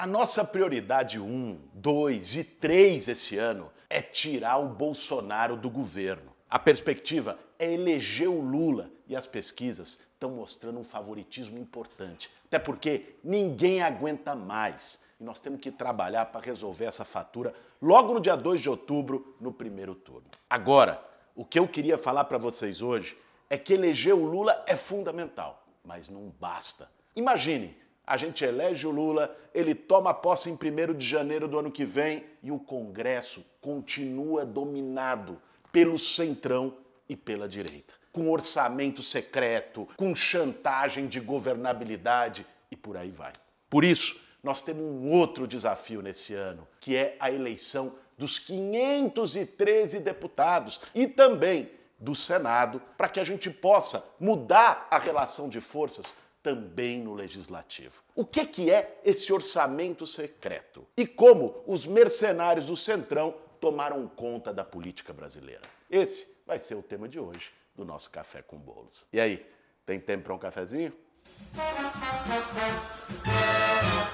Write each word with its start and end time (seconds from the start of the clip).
A 0.00 0.06
nossa 0.06 0.42
prioridade 0.42 1.20
1, 1.20 1.60
2 1.74 2.36
e 2.36 2.42
3 2.42 3.06
esse 3.06 3.36
ano 3.36 3.70
é 3.90 4.00
tirar 4.00 4.56
o 4.56 4.66
Bolsonaro 4.66 5.58
do 5.58 5.68
governo. 5.68 6.32
A 6.48 6.58
perspectiva 6.58 7.38
é 7.58 7.70
eleger 7.70 8.30
o 8.30 8.40
Lula 8.40 8.90
e 9.06 9.14
as 9.14 9.26
pesquisas 9.26 10.00
estão 10.14 10.30
mostrando 10.30 10.80
um 10.80 10.84
favoritismo 10.84 11.58
importante. 11.58 12.30
Até 12.46 12.58
porque 12.58 13.16
ninguém 13.22 13.82
aguenta 13.82 14.34
mais. 14.34 15.02
E 15.20 15.22
nós 15.22 15.38
temos 15.38 15.60
que 15.60 15.70
trabalhar 15.70 16.24
para 16.24 16.40
resolver 16.40 16.86
essa 16.86 17.04
fatura 17.04 17.52
logo 17.82 18.14
no 18.14 18.22
dia 18.22 18.36
2 18.36 18.58
de 18.58 18.70
outubro, 18.70 19.36
no 19.38 19.52
primeiro 19.52 19.94
turno. 19.94 20.30
Agora, 20.48 21.04
o 21.36 21.44
que 21.44 21.58
eu 21.58 21.68
queria 21.68 21.98
falar 21.98 22.24
para 22.24 22.38
vocês 22.38 22.80
hoje 22.80 23.18
é 23.50 23.58
que 23.58 23.74
eleger 23.74 24.14
o 24.14 24.24
Lula 24.24 24.64
é 24.66 24.76
fundamental, 24.76 25.62
mas 25.84 26.08
não 26.08 26.32
basta. 26.40 26.90
Imagine, 27.14 27.76
a 28.10 28.16
gente 28.16 28.44
elege 28.44 28.88
o 28.88 28.90
Lula, 28.90 29.32
ele 29.54 29.72
toma 29.72 30.12
posse 30.12 30.50
em 30.50 30.54
1 30.54 30.94
de 30.94 31.06
janeiro 31.06 31.46
do 31.46 31.56
ano 31.56 31.70
que 31.70 31.84
vem 31.84 32.24
e 32.42 32.50
o 32.50 32.58
Congresso 32.58 33.46
continua 33.60 34.44
dominado 34.44 35.40
pelo 35.70 35.96
centrão 35.96 36.76
e 37.08 37.14
pela 37.14 37.48
direita. 37.48 37.94
Com 38.12 38.28
orçamento 38.28 39.00
secreto, 39.00 39.86
com 39.96 40.12
chantagem 40.12 41.06
de 41.06 41.20
governabilidade 41.20 42.44
e 42.68 42.74
por 42.74 42.96
aí 42.96 43.12
vai. 43.12 43.32
Por 43.68 43.84
isso, 43.84 44.20
nós 44.42 44.60
temos 44.60 44.82
um 44.82 45.12
outro 45.12 45.46
desafio 45.46 46.02
nesse 46.02 46.34
ano, 46.34 46.66
que 46.80 46.96
é 46.96 47.16
a 47.20 47.30
eleição 47.30 47.94
dos 48.18 48.40
513 48.40 50.00
deputados 50.00 50.80
e 50.92 51.06
também 51.06 51.70
do 51.96 52.16
Senado, 52.16 52.82
para 52.98 53.08
que 53.08 53.20
a 53.20 53.24
gente 53.24 53.48
possa 53.50 54.04
mudar 54.18 54.88
a 54.90 54.98
relação 54.98 55.48
de 55.48 55.60
forças 55.60 56.12
também 56.42 57.00
no 57.00 57.14
legislativo. 57.14 58.02
O 58.14 58.24
que, 58.24 58.46
que 58.46 58.70
é 58.70 59.00
esse 59.04 59.32
orçamento 59.32 60.06
secreto? 60.06 60.86
E 60.96 61.06
como 61.06 61.62
os 61.66 61.86
mercenários 61.86 62.64
do 62.66 62.76
Centrão 62.76 63.34
tomaram 63.60 64.08
conta 64.08 64.52
da 64.52 64.64
política 64.64 65.12
brasileira? 65.12 65.62
Esse 65.90 66.36
vai 66.46 66.58
ser 66.58 66.74
o 66.74 66.82
tema 66.82 67.08
de 67.08 67.18
hoje 67.20 67.50
do 67.74 67.84
nosso 67.84 68.10
Café 68.10 68.42
com 68.42 68.58
Bolos. 68.58 69.06
E 69.12 69.20
aí, 69.20 69.46
tem 69.84 70.00
tempo 70.00 70.24
para 70.24 70.34
um 70.34 70.38
cafezinho? 70.38 70.92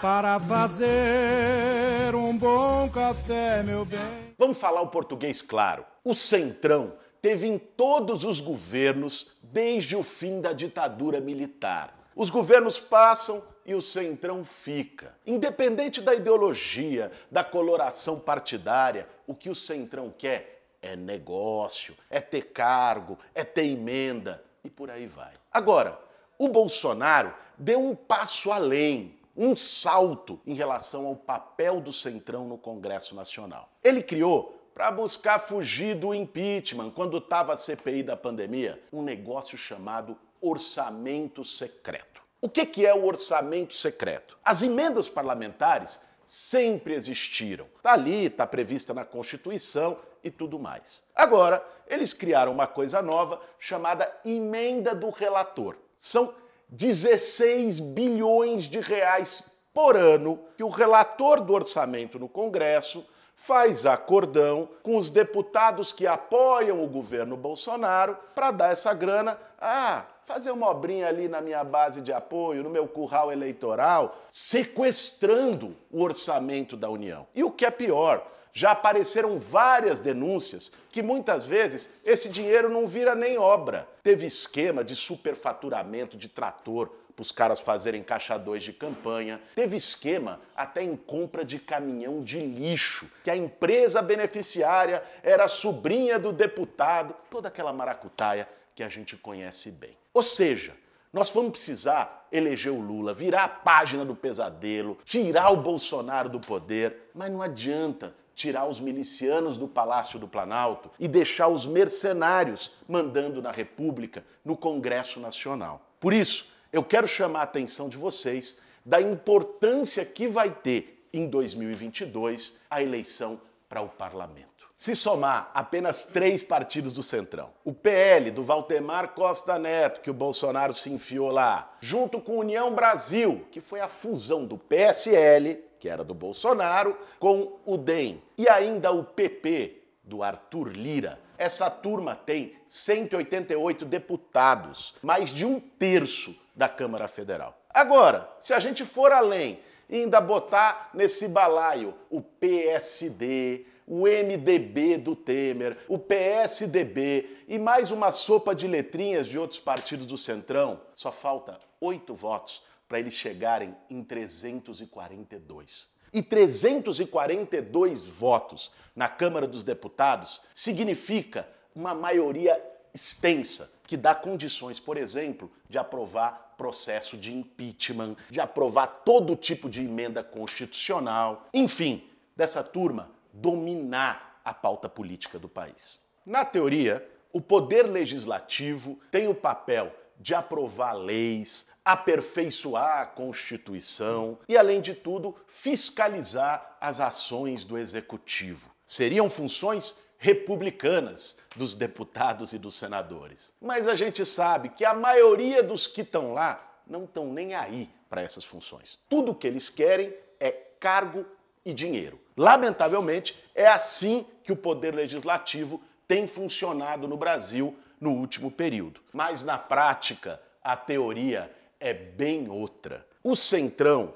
Para 0.00 0.40
fazer 0.40 2.14
um 2.14 2.36
bom 2.36 2.88
café, 2.90 3.62
meu 3.62 3.84
bem. 3.84 4.34
Vamos 4.38 4.58
falar 4.58 4.80
o 4.82 4.88
português 4.88 5.40
claro. 5.42 5.84
O 6.04 6.14
Centrão 6.14 6.96
teve 7.22 7.46
em 7.46 7.58
todos 7.58 8.24
os 8.24 8.40
governos 8.40 9.36
desde 9.42 9.96
o 9.96 10.02
fim 10.02 10.40
da 10.40 10.52
ditadura 10.52 11.20
militar. 11.20 12.05
Os 12.16 12.30
governos 12.30 12.80
passam 12.80 13.44
e 13.66 13.74
o 13.74 13.82
centrão 13.82 14.42
fica. 14.42 15.14
Independente 15.26 16.00
da 16.00 16.14
ideologia, 16.14 17.12
da 17.30 17.44
coloração 17.44 18.18
partidária, 18.18 19.06
o 19.26 19.34
que 19.34 19.50
o 19.50 19.54
centrão 19.54 20.10
quer 20.16 20.62
é 20.80 20.96
negócio, 20.96 21.94
é 22.08 22.18
ter 22.18 22.52
cargo, 22.52 23.18
é 23.34 23.44
ter 23.44 23.66
emenda 23.66 24.42
e 24.64 24.70
por 24.70 24.90
aí 24.90 25.06
vai. 25.06 25.34
Agora, 25.52 26.00
o 26.38 26.48
Bolsonaro 26.48 27.34
deu 27.58 27.84
um 27.86 27.94
passo 27.94 28.50
além, 28.50 29.18
um 29.36 29.54
salto 29.54 30.40
em 30.46 30.54
relação 30.54 31.06
ao 31.06 31.16
papel 31.16 31.82
do 31.82 31.92
centrão 31.92 32.48
no 32.48 32.56
Congresso 32.56 33.14
Nacional. 33.14 33.68
Ele 33.84 34.02
criou 34.02 34.70
para 34.74 34.90
buscar 34.90 35.38
fugir 35.38 35.94
do 35.94 36.14
impeachment 36.14 36.92
quando 36.92 37.18
estava 37.18 37.52
a 37.52 37.56
CPI 37.58 38.02
da 38.02 38.16
pandemia, 38.16 38.82
um 38.90 39.02
negócio 39.02 39.58
chamado 39.58 40.16
orçamento 40.48 41.44
secreto. 41.44 42.22
O 42.40 42.48
que, 42.48 42.86
é 42.86 42.94
o 42.94 43.04
orçamento 43.04 43.74
secreto? 43.74 44.38
As 44.44 44.62
emendas 44.62 45.08
parlamentares 45.08 46.00
sempre 46.24 46.94
existiram. 46.94 47.66
Está 47.76 47.92
ali, 47.92 48.26
está 48.26 48.46
prevista 48.46 48.92
na 48.92 49.04
Constituição 49.04 49.96
e 50.22 50.30
tudo 50.30 50.58
mais. 50.58 51.02
Agora, 51.14 51.64
eles 51.86 52.12
criaram 52.12 52.52
uma 52.52 52.66
coisa 52.66 53.00
nova 53.00 53.40
chamada 53.58 54.12
emenda 54.24 54.94
do 54.94 55.08
relator. 55.10 55.76
São 55.96 56.34
16 56.68 57.80
bilhões 57.80 58.64
de 58.64 58.80
reais 58.80 59.52
por 59.72 59.96
ano 59.96 60.40
que 60.56 60.64
o 60.64 60.68
relator 60.68 61.40
do 61.40 61.52
orçamento 61.52 62.18
no 62.18 62.28
Congresso 62.28 63.06
faz 63.36 63.86
acordão 63.86 64.68
com 64.82 64.96
os 64.96 65.10
deputados 65.10 65.92
que 65.92 66.06
apoiam 66.06 66.82
o 66.82 66.88
governo 66.88 67.36
Bolsonaro 67.36 68.18
para 68.34 68.50
dar 68.50 68.72
essa 68.72 68.92
grana. 68.94 69.38
Ah, 69.60 70.04
fazer 70.26 70.50
uma 70.50 70.68
obrinha 70.68 71.06
ali 71.06 71.28
na 71.28 71.40
minha 71.40 71.62
base 71.62 72.02
de 72.02 72.12
apoio, 72.12 72.64
no 72.64 72.68
meu 72.68 72.88
curral 72.88 73.32
eleitoral, 73.32 74.18
sequestrando 74.28 75.76
o 75.90 76.02
orçamento 76.02 76.76
da 76.76 76.90
União. 76.90 77.26
E 77.34 77.44
o 77.44 77.50
que 77.50 77.64
é 77.64 77.70
pior, 77.70 78.26
já 78.52 78.72
apareceram 78.72 79.38
várias 79.38 80.00
denúncias 80.00 80.72
que 80.90 81.02
muitas 81.02 81.46
vezes 81.46 81.90
esse 82.04 82.28
dinheiro 82.28 82.68
não 82.68 82.88
vira 82.88 83.14
nem 83.14 83.38
obra. 83.38 83.86
Teve 84.02 84.26
esquema 84.26 84.82
de 84.82 84.96
superfaturamento 84.96 86.16
de 86.16 86.28
trator 86.28 86.90
para 87.14 87.22
os 87.22 87.30
caras 87.30 87.60
fazerem 87.60 88.02
caixa 88.02 88.36
2 88.36 88.62
de 88.64 88.72
campanha. 88.72 89.40
Teve 89.54 89.76
esquema 89.76 90.40
até 90.56 90.82
em 90.82 90.96
compra 90.96 91.44
de 91.44 91.58
caminhão 91.58 92.22
de 92.22 92.40
lixo, 92.40 93.06
que 93.22 93.30
a 93.30 93.36
empresa 93.36 94.02
beneficiária 94.02 95.02
era 95.22 95.46
sobrinha 95.48 96.18
do 96.18 96.32
deputado, 96.32 97.14
toda 97.30 97.48
aquela 97.48 97.72
maracutaia 97.72 98.48
que 98.76 98.82
a 98.82 98.88
gente 98.90 99.16
conhece 99.16 99.70
bem. 99.72 99.96
Ou 100.12 100.22
seja, 100.22 100.76
nós 101.10 101.30
vamos 101.30 101.52
precisar 101.52 102.28
eleger 102.30 102.70
o 102.70 102.78
Lula, 102.78 103.14
virar 103.14 103.44
a 103.44 103.48
página 103.48 104.04
do 104.04 104.14
pesadelo, 104.14 104.98
tirar 105.02 105.50
o 105.50 105.56
Bolsonaro 105.56 106.28
do 106.28 106.38
poder, 106.38 107.10
mas 107.14 107.32
não 107.32 107.40
adianta 107.40 108.14
tirar 108.34 108.68
os 108.68 108.78
milicianos 108.78 109.56
do 109.56 109.66
Palácio 109.66 110.18
do 110.18 110.28
Planalto 110.28 110.90
e 111.00 111.08
deixar 111.08 111.48
os 111.48 111.64
mercenários 111.64 112.70
mandando 112.86 113.40
na 113.40 113.50
República, 113.50 114.22
no 114.44 114.54
Congresso 114.54 115.18
Nacional. 115.18 115.80
Por 115.98 116.12
isso, 116.12 116.52
eu 116.70 116.84
quero 116.84 117.08
chamar 117.08 117.40
a 117.40 117.44
atenção 117.44 117.88
de 117.88 117.96
vocês 117.96 118.60
da 118.84 119.00
importância 119.00 120.04
que 120.04 120.28
vai 120.28 120.50
ter 120.50 121.08
em 121.14 121.26
2022 121.26 122.58
a 122.68 122.82
eleição 122.82 123.40
para 123.70 123.80
o 123.80 123.88
parlamento. 123.88 124.55
Se 124.78 124.94
somar 124.94 125.50
apenas 125.54 126.04
três 126.04 126.42
partidos 126.42 126.92
do 126.92 127.02
Centrão, 127.02 127.48
o 127.64 127.72
PL 127.72 128.30
do 128.30 128.44
Valtemar 128.44 129.14
Costa 129.14 129.58
Neto, 129.58 130.02
que 130.02 130.10
o 130.10 130.14
Bolsonaro 130.14 130.74
se 130.74 130.92
enfiou 130.92 131.30
lá, 131.30 131.74
junto 131.80 132.20
com 132.20 132.36
União 132.36 132.70
Brasil, 132.74 133.46
que 133.50 133.62
foi 133.62 133.80
a 133.80 133.88
fusão 133.88 134.44
do 134.44 134.58
PSL, 134.58 135.64
que 135.80 135.88
era 135.88 136.04
do 136.04 136.12
Bolsonaro, 136.12 136.94
com 137.18 137.56
o 137.64 137.78
DEM, 137.78 138.22
e 138.36 138.46
ainda 138.50 138.92
o 138.92 139.02
PP 139.02 139.82
do 140.04 140.22
Arthur 140.22 140.68
Lira. 140.68 141.18
Essa 141.38 141.70
turma 141.70 142.14
tem 142.14 142.54
188 142.66 143.86
deputados, 143.86 144.94
mais 145.02 145.30
de 145.30 145.46
um 145.46 145.58
terço 145.58 146.38
da 146.54 146.68
Câmara 146.68 147.08
Federal. 147.08 147.58
Agora, 147.70 148.30
se 148.38 148.52
a 148.52 148.60
gente 148.60 148.84
for 148.84 149.10
além 149.10 149.58
e 149.88 150.02
ainda 150.02 150.20
botar 150.20 150.90
nesse 150.92 151.26
balaio 151.28 151.94
o 152.10 152.20
PSD, 152.20 153.64
o 153.86 154.06
MDB 154.06 154.98
do 154.98 155.14
Temer, 155.14 155.78
o 155.88 155.96
PSDB 155.98 157.44
e 157.46 157.58
mais 157.58 157.92
uma 157.92 158.10
sopa 158.10 158.52
de 158.54 158.66
letrinhas 158.66 159.28
de 159.28 159.38
outros 159.38 159.60
partidos 159.60 160.06
do 160.06 160.18
Centrão, 160.18 160.80
só 160.92 161.12
falta 161.12 161.60
oito 161.80 162.12
votos 162.14 162.64
para 162.88 162.98
eles 162.98 163.14
chegarem 163.14 163.76
em 163.88 164.02
342. 164.02 165.94
E 166.12 166.22
342 166.22 168.04
votos 168.06 168.72
na 168.94 169.08
Câmara 169.08 169.46
dos 169.46 169.62
Deputados 169.62 170.40
significa 170.54 171.48
uma 171.74 171.94
maioria 171.94 172.60
extensa 172.92 173.70
que 173.86 173.96
dá 173.96 174.14
condições, 174.14 174.80
por 174.80 174.96
exemplo, 174.96 175.50
de 175.68 175.78
aprovar 175.78 176.54
processo 176.56 177.16
de 177.16 177.34
impeachment, 177.34 178.16
de 178.30 178.40
aprovar 178.40 178.86
todo 179.04 179.36
tipo 179.36 179.68
de 179.68 179.84
emenda 179.84 180.24
constitucional, 180.24 181.46
enfim, 181.52 182.08
dessa 182.34 182.64
turma 182.64 183.15
dominar 183.36 184.40
a 184.44 184.54
pauta 184.54 184.88
política 184.88 185.38
do 185.38 185.48
país. 185.48 186.00
Na 186.24 186.44
teoria, 186.44 187.06
o 187.32 187.40
poder 187.40 187.82
legislativo 187.82 188.98
tem 189.10 189.28
o 189.28 189.34
papel 189.34 189.92
de 190.18 190.34
aprovar 190.34 190.94
leis, 190.94 191.66
aperfeiçoar 191.84 193.00
a 193.00 193.06
Constituição 193.06 194.38
e, 194.48 194.56
além 194.56 194.80
de 194.80 194.94
tudo, 194.94 195.36
fiscalizar 195.46 196.76
as 196.80 197.00
ações 197.00 197.64
do 197.64 197.76
executivo. 197.76 198.70
Seriam 198.86 199.28
funções 199.28 200.00
republicanas 200.18 201.38
dos 201.54 201.74
deputados 201.74 202.52
e 202.52 202.58
dos 202.58 202.74
senadores. 202.74 203.52
Mas 203.60 203.86
a 203.86 203.94
gente 203.94 204.24
sabe 204.24 204.70
que 204.70 204.84
a 204.84 204.94
maioria 204.94 205.62
dos 205.62 205.86
que 205.86 206.00
estão 206.00 206.32
lá 206.32 206.80
não 206.86 207.04
estão 207.04 207.32
nem 207.32 207.54
aí 207.54 207.90
para 208.08 208.22
essas 208.22 208.44
funções. 208.44 208.98
Tudo 209.08 209.32
o 209.32 209.34
que 209.34 209.46
eles 209.46 209.68
querem 209.68 210.14
é 210.40 210.50
cargo 210.50 211.26
e 211.66 211.74
dinheiro. 211.74 212.18
Lamentavelmente, 212.36 213.36
é 213.52 213.66
assim 213.66 214.24
que 214.44 214.52
o 214.52 214.56
poder 214.56 214.94
legislativo 214.94 215.82
tem 216.06 216.26
funcionado 216.28 217.08
no 217.08 217.16
Brasil 217.16 217.76
no 218.00 218.12
último 218.12 218.50
período. 218.50 219.00
Mas 219.12 219.42
na 219.42 219.58
prática, 219.58 220.40
a 220.62 220.76
teoria 220.76 221.50
é 221.80 221.92
bem 221.92 222.48
outra. 222.48 223.04
O 223.22 223.34
Centrão, 223.34 224.14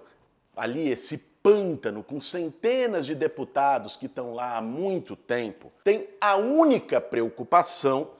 ali 0.56 0.88
esse 0.88 1.18
pântano 1.42 2.04
com 2.04 2.20
centenas 2.20 3.04
de 3.04 3.14
deputados 3.14 3.96
que 3.96 4.06
estão 4.06 4.34
lá 4.34 4.58
há 4.58 4.62
muito 4.62 5.16
tempo 5.16 5.72
tem 5.82 6.06
a 6.20 6.36
única 6.36 7.00
preocupação 7.00 8.10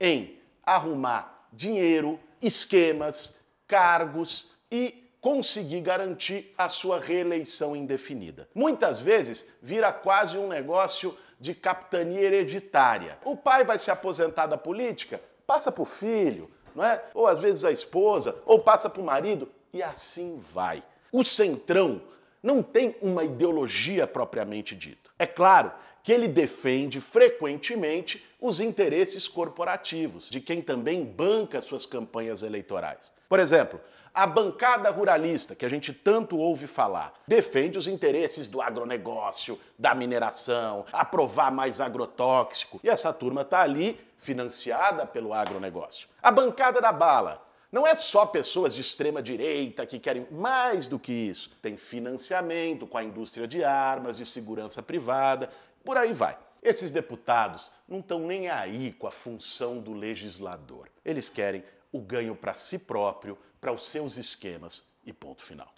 em 0.00 0.38
arrumar 0.64 1.48
dinheiro, 1.52 2.20
esquemas, 2.40 3.40
cargos 3.66 4.52
e 4.70 5.07
conseguir 5.20 5.80
garantir 5.80 6.54
a 6.56 6.68
sua 6.68 6.98
reeleição 6.98 7.74
indefinida. 7.74 8.48
Muitas 8.54 8.98
vezes 8.98 9.50
vira 9.62 9.92
quase 9.92 10.38
um 10.38 10.48
negócio 10.48 11.16
de 11.40 11.54
capitania 11.54 12.20
hereditária. 12.20 13.18
O 13.24 13.36
pai 13.36 13.64
vai 13.64 13.78
se 13.78 13.90
aposentar 13.90 14.46
da 14.46 14.56
política, 14.56 15.20
passa 15.46 15.70
para 15.70 15.82
o 15.82 15.86
filho, 15.86 16.50
não 16.74 16.84
é? 16.84 17.02
Ou 17.14 17.26
às 17.26 17.38
vezes 17.38 17.64
a 17.64 17.72
esposa, 17.72 18.36
ou 18.44 18.60
passa 18.60 18.88
para 18.88 19.02
o 19.02 19.04
marido, 19.04 19.48
e 19.72 19.82
assim 19.82 20.38
vai. 20.40 20.82
O 21.12 21.24
Centrão 21.24 22.02
não 22.42 22.62
tem 22.62 22.96
uma 23.00 23.24
ideologia 23.24 24.06
propriamente 24.06 24.74
dita. 24.74 25.10
É 25.18 25.26
claro 25.26 25.72
que 26.02 26.12
ele 26.12 26.28
defende 26.28 27.00
frequentemente 27.00 28.24
os 28.40 28.60
interesses 28.60 29.26
corporativos 29.26 30.30
de 30.30 30.40
quem 30.40 30.62
também 30.62 31.04
banca 31.04 31.60
suas 31.60 31.84
campanhas 31.84 32.42
eleitorais. 32.42 33.12
Por 33.28 33.40
exemplo, 33.40 33.80
a 34.18 34.26
bancada 34.26 34.90
ruralista, 34.90 35.54
que 35.54 35.64
a 35.64 35.68
gente 35.68 35.92
tanto 35.92 36.36
ouve 36.36 36.66
falar, 36.66 37.14
defende 37.24 37.78
os 37.78 37.86
interesses 37.86 38.48
do 38.48 38.60
agronegócio, 38.60 39.60
da 39.78 39.94
mineração, 39.94 40.84
aprovar 40.92 41.52
mais 41.52 41.80
agrotóxico. 41.80 42.80
E 42.82 42.90
essa 42.90 43.12
turma 43.12 43.42
está 43.42 43.60
ali 43.60 43.96
financiada 44.16 45.06
pelo 45.06 45.32
agronegócio. 45.32 46.08
A 46.20 46.32
bancada 46.32 46.80
da 46.80 46.90
bala. 46.90 47.46
Não 47.70 47.86
é 47.86 47.94
só 47.94 48.26
pessoas 48.26 48.74
de 48.74 48.80
extrema 48.80 49.22
direita 49.22 49.86
que 49.86 50.00
querem 50.00 50.26
mais 50.32 50.88
do 50.88 50.98
que 50.98 51.12
isso. 51.12 51.56
Tem 51.62 51.76
financiamento 51.76 52.88
com 52.88 52.98
a 52.98 53.04
indústria 53.04 53.46
de 53.46 53.62
armas, 53.62 54.16
de 54.16 54.26
segurança 54.26 54.82
privada, 54.82 55.48
por 55.84 55.96
aí 55.96 56.12
vai. 56.12 56.36
Esses 56.60 56.90
deputados 56.90 57.70
não 57.86 58.00
estão 58.00 58.18
nem 58.18 58.48
aí 58.48 58.92
com 58.94 59.06
a 59.06 59.12
função 59.12 59.78
do 59.78 59.92
legislador. 59.92 60.88
Eles 61.04 61.28
querem 61.28 61.62
o 61.92 62.00
ganho 62.00 62.34
para 62.34 62.52
si 62.52 62.78
próprio, 62.78 63.38
para 63.60 63.72
os 63.72 63.86
seus 63.86 64.16
esquemas 64.16 64.86
e 65.04 65.12
ponto 65.12 65.42
final. 65.42 65.72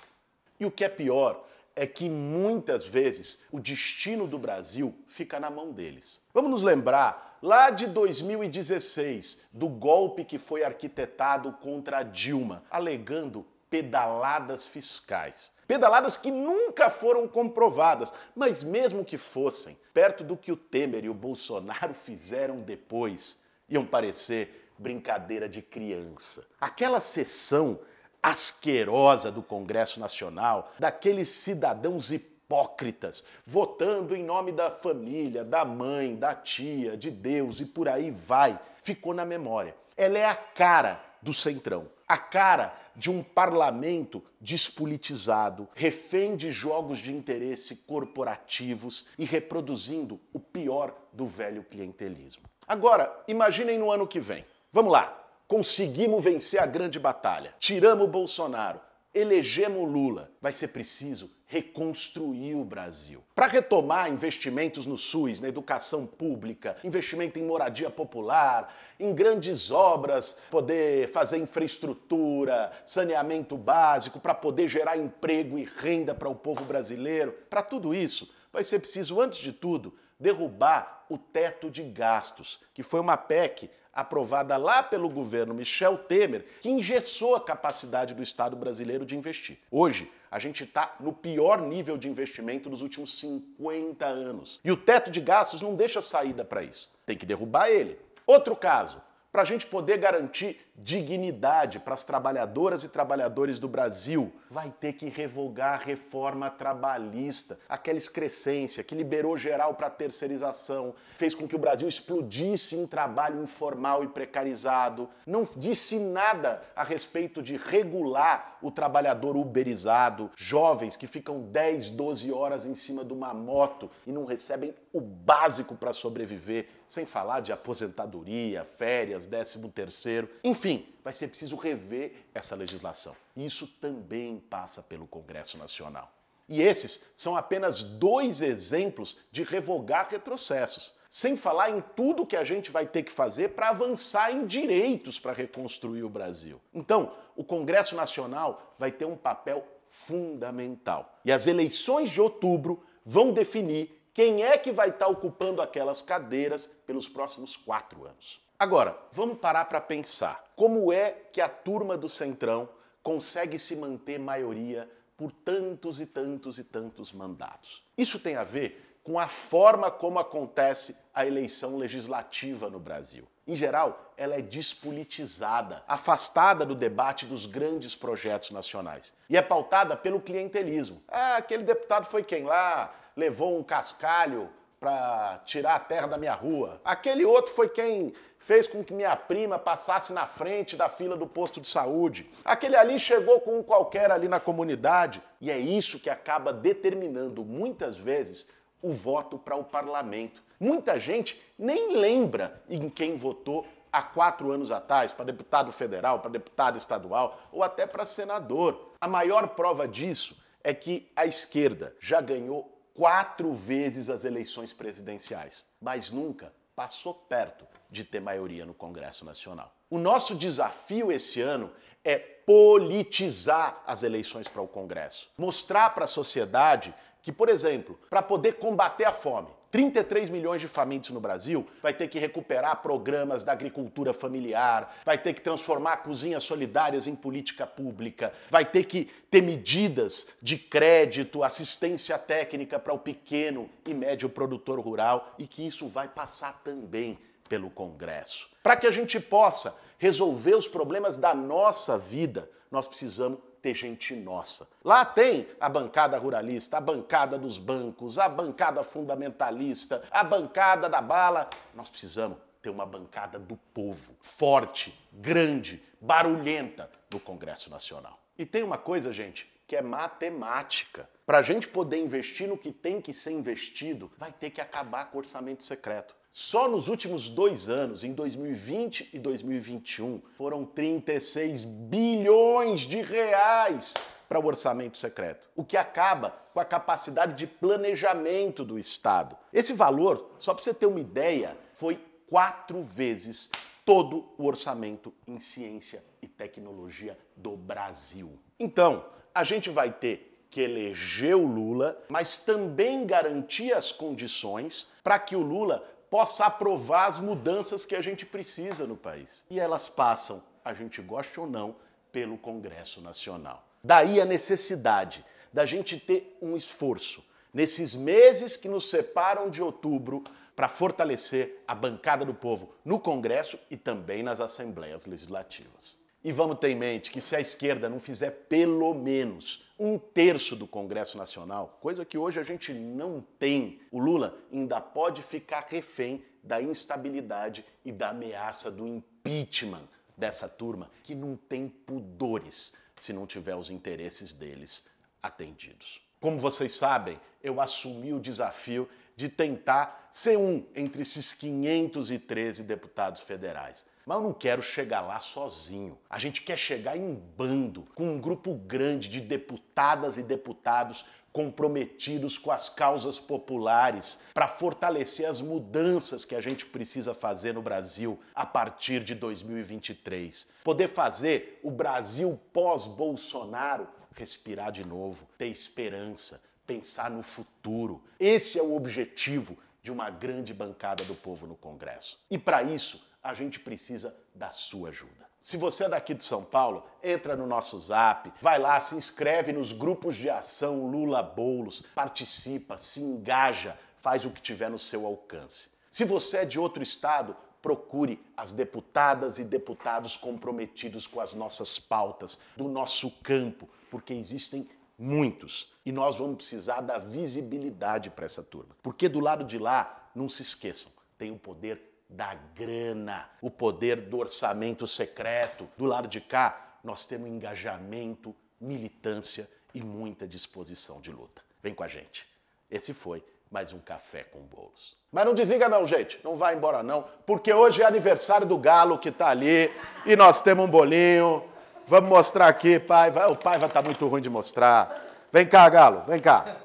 E 0.59 0.67
o 0.67 0.71
que 0.71 0.85
é 0.85 0.89
pior 0.89 1.47
é 1.75 1.87
que 1.87 2.09
muitas 2.11 2.87
vezes 2.87 3.43
o 3.51 3.61
destino 3.61 4.27
do 4.27 4.39
Brasil 4.39 4.95
fica 5.07 5.41
na 5.41 5.49
mão 5.49 5.73
deles. 5.73 6.21
Vamos 6.35 6.51
nos 6.51 6.63
lembrar 6.63 7.39
lá 7.41 7.71
de 7.71 7.87
2016 7.87 9.47
do 9.53 9.69
golpe 9.69 10.25
que 10.25 10.39
foi 10.39 10.63
arquitetado 10.63 11.53
contra 11.53 11.99
a 11.99 12.03
Dilma, 12.03 12.65
alegando 12.71 13.47
pedaladas 13.71 14.67
fiscais. 14.67 15.53
Pedaladas 15.67 16.17
que 16.17 16.31
nunca 16.31 16.91
foram 16.91 17.29
comprovadas, 17.29 18.13
mas 18.35 18.65
mesmo 18.65 19.05
que 19.05 19.17
fossem, 19.17 19.79
perto 19.95 20.25
do 20.25 20.37
que 20.37 20.51
o 20.51 20.57
Temer 20.57 21.05
e 21.05 21.09
o 21.09 21.15
Bolsonaro 21.15 21.95
fizeram 21.95 22.61
depois, 22.61 23.41
iam 23.69 23.87
parecer 23.87 24.60
brincadeira 24.81 25.49
de 25.49 25.61
criança. 25.61 26.47
Aquela 26.59 26.99
sessão 26.99 27.79
asquerosa 28.23 29.31
do 29.31 29.43
Congresso 29.43 30.01
Nacional, 30.01 30.73
daqueles 30.79 31.29
cidadãos 31.29 32.11
hipócritas, 32.11 33.25
votando 33.47 34.17
em 34.17 34.25
nome 34.25 34.53
da 34.53 34.71
família, 34.71 35.45
da 35.45 35.65
mãe, 35.65 36.17
da 36.17 36.35
tia, 36.35 36.97
de 36.97 37.11
Deus 37.11 37.61
e 37.61 37.67
por 37.67 37.89
aí 37.89 38.11
vai, 38.11 38.59
ficou 38.83 39.15
na 39.15 39.25
memória. 39.25 39.75
Ela 39.97 40.19
é 40.19 40.25
a 40.25 40.35
cara 40.35 40.99
do 41.23 41.35
Centrão, 41.35 41.87
a 42.09 42.17
cara 42.17 42.75
de 42.97 43.11
um 43.11 43.23
parlamento 43.23 44.23
despolitizado, 44.41 45.69
refém 45.75 46.37
de 46.37 46.51
jogos 46.51 46.99
de 46.99 47.13
interesse 47.13 47.77
corporativos 47.77 49.07
e 49.19 49.25
reproduzindo 49.25 50.19
o 50.33 50.41
pior 50.41 50.95
do 51.13 51.25
velho 51.25 51.63
clientelismo. 51.63 52.45
Agora, 52.67 53.13
imaginem 53.27 53.79
no 53.79 53.91
ano 53.91 54.07
que 54.07 54.21
vem. 54.21 54.45
Vamos 54.73 54.93
lá. 54.93 55.17
Conseguimos 55.49 56.23
vencer 56.23 56.61
a 56.61 56.67
grande 56.67 56.97
batalha. 56.97 57.53
Tiramos 57.59 58.05
o 58.05 58.09
Bolsonaro. 58.09 58.81
Elegemos 59.13 59.91
Lula. 59.91 60.31
Vai 60.41 60.53
ser 60.53 60.69
preciso 60.69 61.29
reconstruir 61.45 62.55
o 62.55 62.63
Brasil. 62.63 63.21
Para 63.35 63.49
retomar 63.49 64.09
investimentos 64.09 64.87
no 64.87 64.97
SUS, 64.97 65.41
na 65.41 65.49
educação 65.49 66.07
pública, 66.07 66.77
investimento 66.85 67.37
em 67.37 67.43
moradia 67.43 67.91
popular, 67.91 68.73
em 69.01 69.13
grandes 69.13 69.73
obras, 69.73 70.39
poder 70.49 71.09
fazer 71.09 71.39
infraestrutura, 71.39 72.71
saneamento 72.85 73.57
básico, 73.57 74.21
para 74.21 74.35
poder 74.35 74.69
gerar 74.69 74.97
emprego 74.97 75.59
e 75.59 75.65
renda 75.65 76.15
para 76.15 76.29
o 76.29 76.35
povo 76.37 76.65
brasileiro. 76.65 77.33
Para 77.51 77.65
tudo 77.65 77.93
isso, 77.93 78.33
vai 78.53 78.63
ser 78.63 78.79
preciso, 78.79 79.21
antes 79.21 79.41
de 79.41 79.53
tudo, 79.53 79.93
derrubar 80.21 81.07
o 81.09 81.19
teto 81.19 81.69
de 81.69 81.83
gastos, 81.83 82.61
que 82.73 82.85
foi 82.85 83.01
uma 83.01 83.17
PEC 83.17 83.69
aprovada 83.93 84.57
lá 84.57 84.83
pelo 84.83 85.09
governo 85.09 85.55
Michel 85.55 85.99
Temer, 85.99 86.45
que 86.61 86.71
engessou 86.71 87.35
a 87.35 87.41
capacidade 87.41 88.15
do 88.15 88.23
Estado 88.23 88.57
brasileiro 88.57 89.05
de 89.05 89.17
investir. 89.17 89.59
Hoje, 89.71 90.11
a 90.31 90.39
gente 90.39 90.65
está 90.65 90.95
no 91.01 91.13
pior 91.13 91.61
nível 91.61 91.99
de 91.99 92.09
investimento 92.09 92.71
dos 92.71 92.83
últimos 92.83 93.19
50 93.19 94.07
anos. 94.07 94.61
E 94.65 94.71
o 94.71 94.77
teto 94.77 95.11
de 95.11 95.21
gastos 95.21 95.61
não 95.61 95.75
deixa 95.75 96.01
saída 96.01 96.45
para 96.45 96.63
isso. 96.63 96.91
Tem 97.05 97.17
que 97.17 97.27
derrubar 97.27 97.69
ele. 97.69 97.99
Outro 98.27 98.55
caso, 98.55 99.03
para 99.33 99.43
a 99.43 99.45
gente 99.45 99.67
poder 99.67 99.99
garantir 99.99 100.59
dignidade 100.83 101.79
para 101.79 101.95
as 101.95 102.05
trabalhadoras 102.05 102.83
e 102.83 102.89
trabalhadores 102.89 103.59
do 103.59 103.69
Brasil, 103.69 104.33
vai 104.49 104.71
ter 104.71 104.95
que 104.95 105.09
revogar 105.09 105.75
a 105.75 105.85
reforma 105.85 106.51
trabalhista, 106.51 107.59
aquela 107.69 107.99
excrescência 107.99 108.83
que 108.83 108.95
liberou 108.95 109.37
geral 109.37 109.75
para 109.75 109.91
terceirização, 109.91 110.95
fez 111.17 111.35
com 111.35 111.47
que 111.47 111.57
o 111.57 111.59
Brasil 111.59 111.89
explodisse 111.89 112.77
em 112.77 112.87
trabalho 112.87 113.43
informal 113.43 114.03
e 114.03 114.09
precarizado, 114.09 115.09
não 115.27 115.47
disse 115.57 115.99
nada 115.99 116.63
a 116.75 116.83
respeito 116.83 117.43
de 117.43 117.57
regular 117.57 118.59
o 118.63 118.71
trabalhador 118.71 119.37
uberizado, 119.37 120.31
jovens 120.37 120.97
que 120.97 121.07
ficam 121.07 121.43
10, 121.43 121.91
12 121.91 122.33
horas 122.33 122.67
em 122.67 122.75
cima 122.75 123.05
de 123.05 123.13
uma 123.13 123.33
moto 123.33 123.91
e 124.07 124.13
não 124.13 124.25
recebem 124.25 124.75
o 124.93 125.01
básico 125.01 125.75
para 125.75 125.93
sobreviver, 125.93 126.69
sem 126.87 127.07
falar 127.07 127.41
de 127.41 127.53
aposentadoria, 127.53 128.65
férias, 128.65 129.27
décimo 129.27 129.69
terceiro, 129.69 130.29
enfim, 130.43 130.70
enfim, 130.71 130.87
vai 131.03 131.13
ser 131.13 131.29
preciso 131.29 131.57
rever 131.57 132.13
essa 132.33 132.55
legislação. 132.55 133.17
Isso 133.37 133.67
também 133.67 134.39
passa 134.39 134.83
pelo 134.83 135.07
Congresso 135.07 135.59
Nacional. 135.59 136.13
E 136.49 136.63
esses 136.63 137.11
são 137.17 137.37
apenas 137.37 137.83
dois 137.83 138.43
exemplos 138.43 139.19
de 139.31 139.43
revogar 139.43 140.09
retrocessos, 140.09 140.93
sem 141.09 141.37
falar 141.37 141.71
em 141.71 141.81
tudo 141.81 142.27
que 142.27 142.37
a 142.37 142.45
gente 142.45 142.71
vai 142.71 142.87
ter 142.87 143.03
que 143.03 143.13
fazer 143.13 143.51
para 143.51 143.71
avançar 143.71 144.33
em 144.33 144.47
direitos 144.47 145.19
para 145.19 145.33
reconstruir 145.33 146.03
o 146.03 146.09
Brasil. 146.09 146.61
Então, 146.73 147.15
o 147.37 147.45
Congresso 147.45 147.95
Nacional 147.97 148.75
vai 148.79 148.91
ter 148.93 149.05
um 149.05 149.17
papel 149.17 149.67
fundamental. 149.89 151.21
E 151.25 151.33
as 151.33 151.47
eleições 151.47 152.11
de 152.11 152.21
outubro 152.21 152.85
vão 153.05 153.33
definir 153.33 153.97
quem 154.13 154.45
é 154.45 154.59
que 154.59 154.73
vai 154.73 154.91
estar 154.91 155.09
ocupando 155.09 155.63
aquelas 155.63 156.03
cadeiras 156.03 156.67
pelos 156.67 157.09
próximos 157.09 157.57
quatro 157.57 158.05
anos. 158.05 158.41
Agora, 158.61 158.95
vamos 159.11 159.39
parar 159.39 159.65
para 159.65 159.81
pensar. 159.81 160.45
Como 160.61 160.93
é 160.93 161.17
que 161.33 161.41
a 161.41 161.49
turma 161.49 161.97
do 161.97 162.07
Centrão 162.07 162.69
consegue 163.03 163.59
se 163.59 163.75
manter 163.75 164.19
maioria 164.19 164.87
por 165.17 165.33
tantos 165.33 165.99
e 166.01 166.05
tantos 166.05 166.59
e 166.59 166.65
tantos 166.65 167.15
mandatos? 167.15 167.83
Isso 167.97 168.19
tem 168.21 168.37
a 168.37 168.45
ver 168.45 168.99
com 169.03 169.19
a 169.19 169.27
forma 169.27 169.91
como 169.91 170.19
acontece 170.19 170.95
a 171.15 171.25
eleição 171.25 171.79
legislativa 171.79 172.69
no 172.69 172.79
Brasil. 172.79 173.27
Em 173.47 173.57
geral, 173.57 174.13
ela 174.19 174.35
é 174.35 174.43
despolitizada, 174.43 175.83
afastada 175.89 176.67
do 176.67 176.75
debate 176.75 177.25
dos 177.25 177.47
grandes 177.47 177.95
projetos 177.95 178.51
nacionais 178.51 179.17
e 179.31 179.39
é 179.39 179.41
pautada 179.41 179.97
pelo 179.97 180.21
clientelismo. 180.21 181.03
Ah, 181.09 181.37
aquele 181.37 181.63
deputado 181.63 182.05
foi 182.05 182.23
quem 182.23 182.45
lá? 182.45 182.95
Levou 183.17 183.59
um 183.59 183.63
cascalho 183.63 184.51
para 184.81 185.43
tirar 185.45 185.75
a 185.75 185.79
terra 185.79 186.07
da 186.07 186.17
minha 186.17 186.33
rua. 186.33 186.81
Aquele 186.83 187.23
outro 187.23 187.53
foi 187.53 187.69
quem 187.69 188.15
fez 188.39 188.67
com 188.67 188.83
que 188.83 188.95
minha 188.95 189.15
prima 189.15 189.59
passasse 189.59 190.11
na 190.11 190.25
frente 190.25 190.75
da 190.75 190.89
fila 190.89 191.19
do 191.19 191.27
posto 191.27 191.61
de 191.61 191.69
saúde. 191.69 192.31
Aquele 192.43 192.75
ali 192.75 192.99
chegou 192.99 193.43
com 193.43 193.59
um 193.59 193.63
qualquer 193.63 194.11
ali 194.11 194.27
na 194.27 194.41
comunidade. 194.41 195.23
E 195.39 195.51
é 195.51 195.59
isso 195.59 196.01
que 196.01 196.09
acaba 196.09 196.51
determinando 196.51 197.45
muitas 197.45 197.99
vezes 197.99 198.49
o 198.81 198.91
voto 198.91 199.39
para 199.39 199.55
o 199.55 199.63
parlamento. 199.63 200.43
Muita 200.59 200.99
gente 200.99 201.39
nem 201.59 201.95
lembra 201.97 202.63
em 202.67 202.89
quem 202.89 203.17
votou 203.17 203.67
há 203.93 204.03
quatro 204.03 204.51
anos 204.51 204.71
atrás, 204.71 205.13
para 205.13 205.27
deputado 205.27 205.71
federal, 205.73 206.21
para 206.21 206.31
deputado 206.31 206.79
estadual 206.79 207.39
ou 207.53 207.63
até 207.63 207.87
para 207.87 208.07
senador. 208.07 208.93
A 208.99 209.09
maior 209.09 209.49
prova 209.49 209.87
disso 209.87 210.41
é 210.65 210.73
que 210.73 211.11
a 211.15 211.27
esquerda 211.27 211.95
já 212.01 212.23
ganhou 212.23 212.80
quatro 213.01 213.55
vezes 213.55 214.11
as 214.11 214.27
eleições 214.27 214.75
presidenciais, 214.75 215.65
mas 215.81 216.11
nunca 216.11 216.53
passou 216.77 217.15
perto 217.15 217.67
de 217.91 218.05
ter 218.05 218.21
maioria 218.21 218.67
no 218.67 218.75
Congresso 218.75 219.25
Nacional. 219.25 219.75
O 219.89 219.97
nosso 219.97 220.35
desafio 220.35 221.11
esse 221.11 221.41
ano 221.41 221.73
é 222.05 222.19
politizar 222.19 223.83
as 223.87 224.03
eleições 224.03 224.49
para 224.49 224.61
o 224.61 224.69
Congresso. 224.69 225.31
Mostrar 225.39 225.95
para 225.95 226.05
a 226.05 226.07
sociedade 226.07 226.95
que, 227.23 227.33
por 227.33 227.49
exemplo, 227.49 227.99
para 228.11 228.21
poder 228.21 228.59
combater 228.59 229.07
a 229.07 229.13
fome, 229.13 229.49
33 229.71 230.31
milhões 230.31 230.61
de 230.61 230.69
famintos 230.69 231.11
no 231.11 231.21
Brasil, 231.21 231.67
vai 231.83 231.95
ter 231.95 232.09
que 232.09 232.19
recuperar 232.19 232.83
programas 232.83 233.45
da 233.45 233.53
agricultura 233.53 234.13
familiar, 234.13 234.97
vai 235.05 235.17
ter 235.17 235.33
que 235.33 235.41
transformar 235.41 235.99
cozinhas 235.99 236.43
solidárias 236.43 237.07
em 237.07 237.15
política 237.15 237.67
pública, 237.67 238.33
vai 238.51 238.65
ter 238.65 238.85
que 238.85 239.11
ter 239.31 239.43
medidas 239.43 240.27
de 240.43 240.59
crédito, 240.59 241.45
assistência 241.45 242.19
técnica 242.19 242.79
para 242.79 242.93
o 242.93 242.99
pequeno 242.99 243.71
e 243.87 243.95
médio 243.95 244.29
produtor 244.29 244.81
rural 244.81 245.35
e 245.39 245.47
que 245.47 245.67
isso 245.67 245.87
vai 245.87 246.09
passar 246.09 246.61
também 246.65 247.19
pelo 247.49 247.71
Congresso. 247.71 248.49
Para 248.63 248.77
que 248.77 248.87
a 248.87 248.91
gente 248.91 249.19
possa 249.19 249.77
resolver 249.99 250.55
os 250.55 250.67
problemas 250.67 251.17
da 251.17 251.35
nossa 251.35 251.99
vida, 251.99 252.49
nós 252.71 252.89
precisamos 252.89 253.39
ter 253.61 253.75
gente 253.75 254.15
nossa. 254.15 254.69
Lá 254.85 255.05
tem 255.05 255.47
a 255.61 255.69
bancada 255.69 256.17
ruralista, 256.19 256.79
a 256.79 256.81
bancada 256.81 257.39
dos 257.39 257.59
bancos, 257.59 258.19
a 258.19 258.29
bancada 258.29 258.83
fundamentalista, 258.83 260.03
a 260.11 260.25
bancada 260.25 260.89
da 260.89 261.01
bala. 261.01 261.49
Nós 261.75 261.89
precisamos 261.89 262.39
ter 262.63 262.71
uma 262.71 262.87
bancada 262.87 263.39
do 263.39 263.57
povo, 263.73 264.15
forte, 264.21 264.99
grande, 265.13 265.83
barulhenta 266.01 266.91
no 267.13 267.21
Congresso 267.21 267.71
Nacional. 267.71 268.19
E 268.39 268.47
tem 268.47 268.63
uma 268.63 268.79
coisa, 268.79 269.13
gente, 269.13 269.51
que 269.67 269.77
é 269.77 269.83
matemática. 269.83 271.09
Para 271.25 271.39
a 271.39 271.43
gente 271.43 271.69
poder 271.69 271.99
investir 271.99 272.49
no 272.49 272.59
que 272.59 272.73
tem 272.73 273.01
que 273.01 273.13
ser 273.13 273.33
investido, 273.33 274.11
vai 274.19 274.33
ter 274.33 274.51
que 274.51 274.61
acabar 274.61 275.07
com 275.11 275.17
o 275.17 275.21
orçamento 275.21 275.63
secreto. 275.63 276.15
Só 276.33 276.69
nos 276.69 276.87
últimos 276.87 277.29
dois 277.29 277.69
anos, 277.69 278.05
em 278.05 278.13
2020 278.13 279.11
e 279.13 279.19
2021, 279.19 280.23
foram 280.37 280.65
36 280.65 281.65
bilhões 281.65 282.83
de 282.83 283.03
reais 283.03 283.95
para 284.29 284.39
o 284.39 284.47
orçamento 284.47 284.97
secreto, 284.97 285.49
o 285.57 285.65
que 285.65 285.77
acaba 285.77 286.31
com 286.55 286.61
a 286.61 286.65
capacidade 286.65 287.35
de 287.35 287.49
planejamento 287.49 288.65
do 288.65 288.79
Estado. 288.79 289.37
Esse 289.53 289.73
valor, 289.73 290.37
só 290.39 290.55
para 290.55 290.63
você 290.63 290.73
ter 290.73 290.87
uma 290.87 291.01
ideia, 291.01 291.57
foi 291.75 292.01
quatro 292.29 292.81
vezes 292.81 293.51
todo 293.85 294.33
o 294.39 294.47
orçamento 294.47 295.13
em 295.27 295.41
ciência 295.41 296.01
e 296.23 296.29
tecnologia 296.29 297.19
do 297.37 297.57
Brasil. 297.57 298.39
Então, 298.57 299.05
a 299.35 299.43
gente 299.43 299.69
vai 299.69 299.93
ter 299.93 300.45
que 300.49 300.61
eleger 300.61 301.35
o 301.35 301.45
Lula, 301.45 302.01
mas 302.09 302.39
também 302.39 303.05
garantir 303.05 303.73
as 303.73 303.91
condições 303.91 304.93
para 305.03 305.19
que 305.19 305.35
o 305.35 305.41
Lula 305.41 305.85
possa 306.11 306.47
aprovar 306.47 307.07
as 307.07 307.21
mudanças 307.21 307.87
que 307.87 307.95
a 307.95 308.03
gente 308.03 308.27
precisa 308.27 308.87
no 308.87 308.97
país. 308.97 309.45
E 309.49 309.61
elas 309.61 309.89
passam, 309.89 310.43
a 310.65 310.75
gente 310.75 311.01
goste 311.01 311.39
ou 311.39 311.49
não, 311.49 311.77
pelo 312.11 312.37
Congresso 312.37 313.01
Nacional. 313.01 313.65
Daí 313.83 314.21
a 314.21 314.25
necessidade 314.25 315.25
da 315.53 315.65
gente 315.65 315.99
ter 315.99 316.37
um 316.43 316.57
esforço 316.57 317.25
nesses 317.55 317.95
meses 317.95 318.57
que 318.57 318.69
nos 318.69 318.91
separam 318.91 319.49
de 319.49 319.63
outubro 319.63 320.25
para 320.55 320.69
fortalecer 320.69 321.63
a 321.67 321.75
bancada 321.75 322.25
do 322.25 322.35
povo 322.35 322.75
no 322.85 322.99
Congresso 322.99 323.59
e 323.71 323.77
também 323.77 324.23
nas 324.23 324.41
assembleias 324.41 325.07
legislativas. 325.07 326.00
E 326.23 326.33
vamos 326.33 326.59
ter 326.59 326.69
em 326.69 326.75
mente 326.75 327.11
que 327.11 327.21
se 327.21 327.35
a 327.35 327.41
esquerda 327.41 327.89
não 327.89 327.99
fizer 327.99 328.31
pelo 328.31 328.93
menos 328.93 329.65
um 329.79 329.99
terço 329.99 330.55
do 330.55 330.67
Congresso 330.67 331.17
Nacional, 331.17 331.79
coisa 331.81 332.05
que 332.05 332.19
hoje 332.19 332.39
a 332.39 332.43
gente 332.43 332.75
não 332.75 333.25
tem, 333.39 333.81
o 333.91 333.99
Lula 333.99 334.39
ainda 334.53 334.83
pode 334.83 335.23
ficar 335.23 335.65
refém 335.67 336.23
da 336.43 336.61
instabilidade 336.61 337.65
e 337.83 337.91
da 337.91 338.11
ameaça 338.11 338.71
do 338.71 338.87
impeachment 338.87 339.89
dessa 340.15 340.47
turma 340.47 340.91
que 341.03 341.15
não 341.15 341.37
tem 341.37 341.69
pudores 341.69 342.75
se 342.97 343.15
não 343.15 343.27
tiver 343.27 343.57
os 343.57 343.71
interesses 343.71 344.35
deles 344.35 344.87
atendidos. 345.23 346.03
Como 346.21 346.39
vocês 346.39 346.75
sabem, 346.75 347.19
eu 347.43 347.63
assumi 347.63 348.13
o 348.13 348.21
desafio 348.21 348.87
de 349.17 349.31
tentar 349.31 350.09
ser 350.13 350.37
um 350.37 350.67
entre 350.75 351.01
esses 351.01 351.33
513 351.33 352.63
deputados 352.63 353.23
federais. 353.23 353.87
Mas 354.11 354.17
eu 354.17 354.25
não 354.25 354.33
quero 354.33 354.61
chegar 354.61 355.03
lá 355.03 355.21
sozinho. 355.21 355.97
A 356.11 356.19
gente 356.19 356.43
quer 356.43 356.57
chegar 356.57 356.97
em 356.97 357.15
bando, 357.15 357.87
com 357.95 358.15
um 358.15 358.21
grupo 358.21 358.53
grande 358.55 359.09
de 359.09 359.21
deputadas 359.21 360.17
e 360.17 360.25
deputados 360.25 361.05
comprometidos 361.33 362.37
com 362.37 362.51
as 362.51 362.69
causas 362.69 363.21
populares 363.21 364.19
para 364.35 364.49
fortalecer 364.49 365.29
as 365.29 365.41
mudanças 365.41 366.25
que 366.25 366.35
a 366.35 366.41
gente 366.41 366.67
precisa 366.67 367.15
fazer 367.15 367.55
no 367.55 367.63
Brasil 367.63 368.19
a 368.35 368.45
partir 368.45 369.05
de 369.05 369.15
2023. 369.15 370.51
Poder 370.65 370.89
fazer 370.89 371.61
o 371.63 371.71
Brasil 371.71 372.37
pós-Bolsonaro 372.53 373.87
respirar 374.17 374.73
de 374.73 374.85
novo, 374.85 375.25
ter 375.39 375.47
esperança, 375.47 376.43
pensar 376.67 377.13
no 377.13 377.23
futuro. 377.23 378.03
Esse 378.19 378.59
é 378.59 378.63
o 378.63 378.75
objetivo 378.75 379.57
de 379.85 379.93
uma 379.93 380.11
grande 380.11 380.53
bancada 380.53 381.05
do 381.05 381.15
povo 381.15 381.47
no 381.47 381.55
Congresso. 381.55 382.19
E 382.29 382.37
para 382.37 382.65
isso, 382.65 383.09
a 383.23 383.35
gente 383.35 383.61
precisa 383.61 384.17
da 384.35 384.51
sua 384.51 384.91
ajuda. 384.91 385.29
Se 385.41 385.57
você 385.57 385.85
é 385.85 385.89
daqui 385.89 386.13
de 386.13 386.23
São 386.23 386.45
Paulo, 386.45 386.85
entra 387.03 387.35
no 387.35 387.47
nosso 387.47 387.79
zap, 387.79 388.31
vai 388.43 388.59
lá, 388.59 388.79
se 388.79 388.95
inscreve 388.95 389.53
nos 389.53 389.73
grupos 389.73 390.15
de 390.17 390.29
ação 390.29 390.87
Lula 390.91 391.23
Boulos, 391.23 391.81
participa, 391.95 392.77
se 392.77 393.01
engaja, 393.01 393.79
faz 394.03 394.25
o 394.25 394.31
que 394.31 394.43
tiver 394.43 394.71
no 394.71 394.79
seu 394.79 395.07
alcance. 395.07 395.71
Se 395.91 396.05
você 396.05 396.39
é 396.39 396.45
de 396.45 396.59
outro 396.59 396.83
estado, 396.83 397.35
procure 397.63 398.23
as 398.37 398.53
deputadas 398.53 399.39
e 399.39 399.45
deputados 399.45 400.17
comprometidos 400.17 401.07
com 401.07 401.21
as 401.21 401.33
nossas 401.33 401.79
pautas, 401.79 402.39
do 402.55 402.69
nosso 402.69 403.11
campo, 403.23 403.69
porque 403.91 404.13
existem 404.13 404.69
muitos. 404.99 405.73
E 405.85 405.91
nós 405.91 406.17
vamos 406.17 406.37
precisar 406.37 406.83
da 406.83 406.99
visibilidade 406.99 408.11
para 408.11 408.27
essa 408.27 408.43
turma. 408.43 408.77
Porque 408.83 409.09
do 409.09 409.21
lado 409.21 409.45
de 409.45 409.59
lá, 409.59 410.11
não 410.15 410.29
se 410.29 410.43
esqueçam, 410.43 410.93
tem 411.17 411.31
o 411.31 411.39
poder 411.39 411.90
da 412.11 412.35
grana, 412.55 413.31
o 413.41 413.51
poder 413.51 413.97
do 413.97 414.19
orçamento 414.19 414.87
secreto. 414.87 415.69
Do 415.77 415.85
lado 415.85 416.09
de 416.09 416.21
cá, 416.21 416.77
nós 416.83 417.07
temos 417.07 417.29
engajamento, 417.29 418.35
militância 418.61 419.49
e 419.73 419.81
muita 419.81 420.27
disposição 420.27 421.01
de 421.01 421.13
luta. 421.13 421.43
Vem 421.63 421.73
com 421.73 421.85
a 421.85 421.89
gente. 421.89 422.27
Esse 422.71 422.93
foi 422.93 423.25
mais 423.51 423.73
um 423.73 423.79
café 423.79 424.25
com 424.25 424.41
bolos. 424.41 424.97
Mas 425.13 425.25
não 425.25 425.35
desliga 425.35 425.69
não, 425.69 425.87
gente. 425.87 426.21
Não 426.23 426.35
vai 426.35 426.55
embora 426.55 426.83
não, 426.83 427.05
porque 427.27 427.53
hoje 427.53 427.83
é 427.83 427.87
aniversário 427.87 428.47
do 428.47 428.59
Galo 428.59 428.99
que 428.99 429.11
tá 429.11 429.29
ali 429.29 429.71
e 430.05 430.17
nós 430.17 430.43
temos 430.43 430.65
um 430.65 430.71
bolinho. 430.71 431.45
Vamos 431.87 432.09
mostrar 432.09 432.49
aqui, 432.49 432.79
pai. 432.79 433.11
O 433.11 433.37
pai 433.37 433.59
vai 433.59 433.69
estar 433.69 433.81
tá 433.81 433.83
muito 433.83 434.07
ruim 434.07 434.23
de 434.23 434.31
mostrar. 434.31 435.05
Vem 435.33 435.47
cá, 435.47 435.69
Galo, 435.69 436.03
vem 436.07 436.21
cá. 436.21 436.57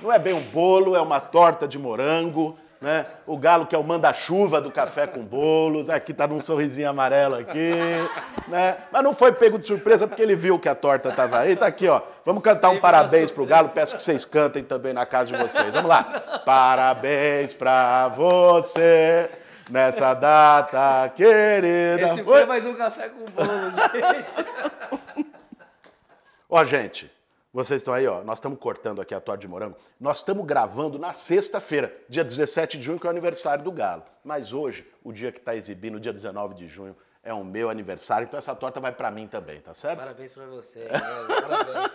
Não 0.00 0.10
é 0.12 0.18
bem 0.18 0.32
um 0.32 0.42
bolo, 0.42 0.96
é 0.96 1.00
uma 1.00 1.20
torta 1.20 1.66
de 1.66 1.78
morango. 1.78 2.58
Né? 2.80 3.04
O 3.26 3.36
Galo, 3.36 3.66
que 3.66 3.74
é 3.74 3.78
o 3.78 3.84
manda-chuva 3.84 4.58
do 4.58 4.70
café 4.70 5.06
com 5.06 5.22
bolos, 5.22 5.90
aqui 5.90 6.14
tá 6.14 6.26
num 6.26 6.40
sorrisinho 6.40 6.88
amarelo 6.88 7.34
aqui, 7.34 7.72
né? 8.48 8.78
Mas 8.90 9.04
não 9.04 9.12
foi 9.12 9.32
pego 9.32 9.58
de 9.58 9.66
surpresa 9.66 10.06
porque 10.06 10.22
ele 10.22 10.34
viu 10.34 10.58
que 10.58 10.66
a 10.66 10.74
torta 10.74 11.10
estava 11.10 11.40
aí. 11.40 11.56
Tá 11.56 11.66
aqui, 11.66 11.86
ó. 11.86 12.00
Vamos 12.24 12.42
cantar 12.42 12.70
um 12.70 12.80
parabéns 12.80 13.30
pro 13.30 13.44
Galo. 13.44 13.68
Peço 13.68 13.96
que 13.96 14.02
vocês 14.02 14.24
cantem 14.24 14.64
também 14.64 14.94
na 14.94 15.04
casa 15.04 15.30
de 15.30 15.42
vocês. 15.42 15.74
Vamos 15.74 15.90
lá. 15.90 16.04
Parabéns 16.46 17.52
pra 17.52 18.08
você 18.08 19.28
nessa 19.70 20.14
data 20.14 21.12
querida. 21.14 22.12
Esse 22.12 22.24
foi 22.24 22.46
mais 22.46 22.64
um 22.64 22.74
café 22.74 23.10
com 23.10 23.26
bolo, 23.26 23.70
gente. 23.92 25.26
Ó, 26.48 26.64
gente, 26.64 27.12
vocês 27.52 27.80
estão 27.80 27.92
aí, 27.92 28.06
ó. 28.06 28.22
Nós 28.22 28.38
estamos 28.38 28.58
cortando 28.58 29.00
aqui 29.00 29.14
a 29.14 29.20
torta 29.20 29.40
de 29.40 29.48
morango. 29.48 29.76
Nós 29.98 30.18
estamos 30.18 30.46
gravando 30.46 30.98
na 30.98 31.12
sexta-feira, 31.12 31.92
dia 32.08 32.22
17 32.22 32.78
de 32.78 32.84
junho, 32.84 32.98
que 32.98 33.06
é 33.06 33.08
o 33.08 33.10
aniversário 33.10 33.64
do 33.64 33.72
Galo. 33.72 34.04
Mas 34.24 34.52
hoje, 34.52 34.86
o 35.02 35.12
dia 35.12 35.32
que 35.32 35.38
está 35.38 35.56
exibindo, 35.56 35.98
dia 35.98 36.12
19 36.12 36.54
de 36.54 36.68
junho, 36.68 36.96
é 37.22 37.34
o 37.34 37.44
meu 37.44 37.68
aniversário. 37.68 38.26
Então 38.26 38.38
essa 38.38 38.54
torta 38.54 38.80
vai 38.80 38.92
para 38.92 39.10
mim 39.10 39.26
também, 39.26 39.60
tá 39.60 39.74
certo? 39.74 40.02
Parabéns 40.02 40.32
para 40.32 40.46
você. 40.46 40.86
Parabéns. 41.42 41.90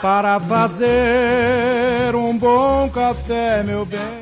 para 0.00 0.40
fazer 0.40 2.14
um 2.14 2.38
bom 2.38 2.88
café, 2.90 3.62
meu 3.64 3.84
bem. 3.84 4.18